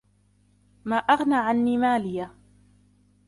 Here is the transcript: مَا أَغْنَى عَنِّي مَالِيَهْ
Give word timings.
مَا 0.85 0.95
أَغْنَى 0.97 1.35
عَنِّي 1.35 1.77
مَالِيَهْ 1.77 2.35